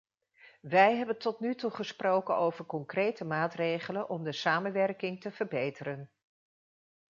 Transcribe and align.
Wij 0.61 0.95
hebben 0.95 1.17
tot 1.17 1.39
nu 1.39 1.55
toe 1.55 1.71
gesproken 1.71 2.35
over 2.37 2.65
concrete 2.65 3.25
maatregelen 3.25 4.09
om 4.09 4.23
de 4.23 4.31
samenwerking 4.31 5.21
te 5.21 5.31
verbeteren. 5.31 6.11